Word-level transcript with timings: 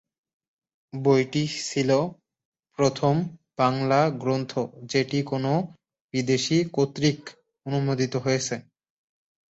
বইটি 0.93 1.43
ছিল 1.63 1.89
প্রথম 2.79 3.15
বাংলা 3.57 3.99
গ্রন্থ 4.21 4.51
যেটি 4.91 5.19
কোনো 5.23 5.51
বিদেশি 6.13 6.57
কর্তৃক 6.75 7.19
অনূদিত 7.65 8.13
হয়েছে। 8.17 8.55